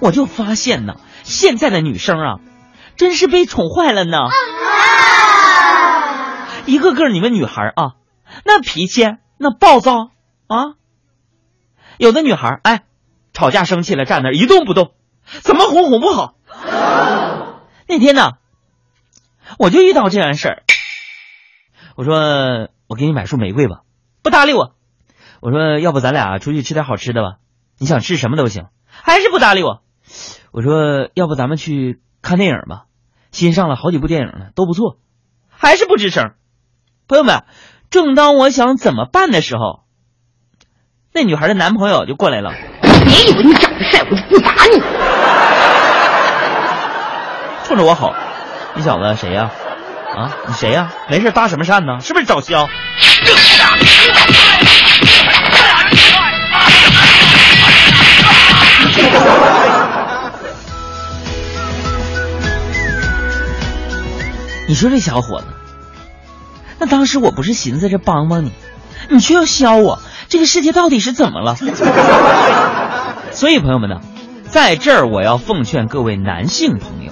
[0.00, 2.40] 我就发现呢，现在的女生啊，
[2.96, 4.16] 真是被宠坏了呢。
[6.66, 7.94] 一个个你们女孩啊，
[8.44, 9.06] 那脾气
[9.38, 10.10] 那暴躁
[10.46, 10.74] 啊，
[11.98, 12.84] 有的女孩哎，
[13.32, 14.92] 吵架生气了站那一动不动，
[15.42, 16.34] 怎么哄哄不好。
[17.86, 18.32] 那天呢，
[19.58, 20.62] 我就遇到这样事儿，
[21.96, 23.82] 我说我给你买束玫瑰吧，
[24.22, 24.74] 不搭理我。
[25.40, 27.38] 我说要不咱俩出去吃点好吃的吧，
[27.78, 29.82] 你想吃什么都行，还是不搭理我。
[30.52, 32.84] 我说要不咱们去看电影吧，
[33.30, 34.98] 新上了好几部电影呢，都不错，
[35.48, 36.32] 还是不吱声。
[37.08, 37.44] 朋友们，
[37.90, 39.84] 正当我想怎么办的时候，
[41.12, 42.52] 那女孩的男朋友就过来了。
[43.04, 44.80] 别以为你长得帅，我就不打你。
[47.64, 48.14] 冲着我吼
[48.74, 49.50] ：“你小子谁呀？
[50.16, 50.92] 啊，你谁呀？
[51.08, 52.00] 没事搭什么讪呢？
[52.00, 52.68] 是不是找削？”
[64.70, 65.46] 你说这小伙子，
[66.78, 68.52] 那当时我不是寻思着帮帮你，
[69.08, 71.56] 你却要削我，这个世界到底是怎么了？
[73.34, 74.00] 所以朋友们呢，
[74.48, 77.10] 在这儿我要奉劝各位男性朋友，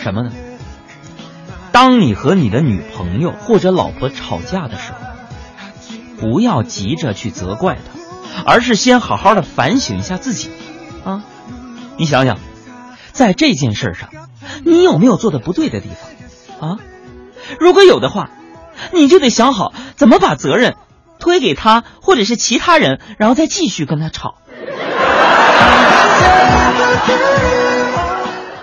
[0.00, 0.30] 什么呢？
[1.72, 4.98] 当你和你的女朋友或者老婆吵架的时候，
[6.20, 10.50] 不要急着去责怪她，而是先好好的反省一下自己，
[11.04, 11.24] 啊，
[11.96, 12.38] 你想想，
[13.10, 14.08] 在这件事上，
[14.64, 15.98] 你有没有做的不对的地方？
[16.62, 16.78] 啊，
[17.60, 18.30] 如果有的话，
[18.92, 20.76] 你就得想好怎么把责任
[21.18, 24.34] 推给他或者是其他人，然后再继续跟他吵。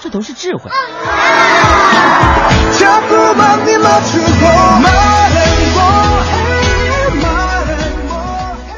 [0.00, 0.70] 这都是智慧。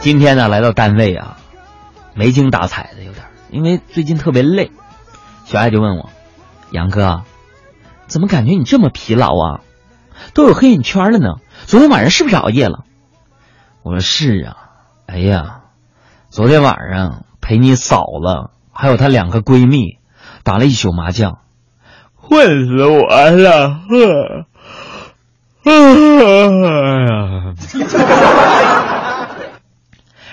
[0.01, 1.37] 今天呢，来到单位啊，
[2.15, 4.70] 没精打采的有点，因为最近特别累。
[5.47, 6.11] 小爱就问我
[6.70, 7.23] ：“杨哥，
[8.07, 9.66] 怎么感觉你这么疲劳啊？
[10.35, 11.37] 都有黑眼圈了呢？
[11.65, 12.85] 昨天晚上是不是熬夜了？”
[13.83, 14.57] 我说：“是啊，
[15.07, 15.61] 哎呀，
[16.29, 19.98] 昨天晚上陪你嫂子还有她两个闺蜜
[20.42, 21.39] 打了一宿麻将，
[22.15, 23.81] 困死我了。”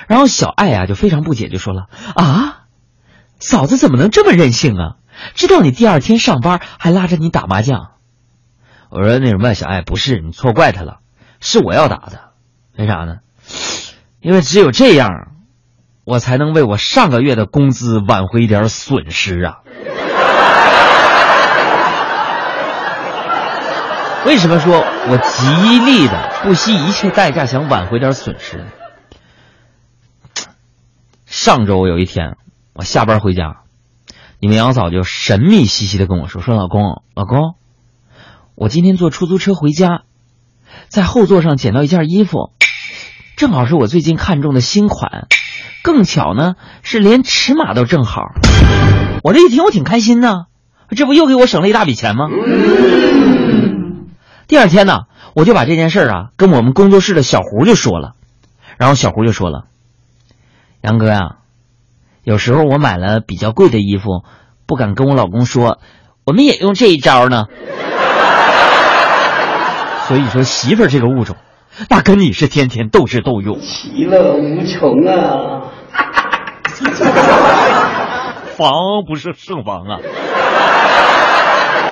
[0.06, 2.66] 然后小爱啊就非常不解，就说了：“啊，
[3.40, 4.98] 嫂子怎么能这么任性啊？
[5.34, 7.92] 知道你第二天上班还拉着你打麻将。”
[8.94, 11.00] 我说：“那什么，小爱不是你错怪他了，
[11.40, 12.30] 是我要打的。
[12.78, 13.22] 为啥呢？
[14.22, 15.09] 因为只有这样，
[16.04, 19.62] 我才能为我上个月的工资挽回一点损失啊。”
[24.28, 28.68] 为什么说我极力的不惜一切代价想挽回点损失呢？
[31.26, 32.38] 上周有一天，
[32.74, 33.62] 我下班回家，
[34.40, 37.56] 你们杨嫂就神秘兮兮的跟我说：“说老公，老公，
[38.56, 40.03] 我今天坐出租车回家，
[40.88, 42.52] 在后座上捡到一件衣服，
[43.36, 45.28] 正好是我最近看中的新款，
[45.81, 46.53] 更巧呢
[46.84, 48.22] 是连尺码都正好。”
[49.24, 50.46] 我这一听，我挺开心呢，
[50.90, 52.28] 这不又给我省了一大笔钱吗？
[54.47, 58.14] 第二天呢，我就把这件事啊跟我们工作室的小胡就说了，
[58.78, 59.66] 然后小胡就说了
[60.81, 61.38] ：“杨哥呀，
[62.24, 64.24] 有时候我买了比较贵的衣服，
[64.68, 65.80] 不敢跟我老公说，
[66.24, 67.46] 我们也用这一招呢。
[70.08, 71.38] 所以说，媳妇儿这个物种，
[71.90, 75.72] 那跟你是天天斗智斗勇，其乐无穷啊！
[78.58, 78.74] 防
[79.08, 80.00] 不是胜防啊！